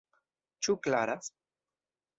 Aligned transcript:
Ĉu 0.67 0.77
klaras? 0.87 1.31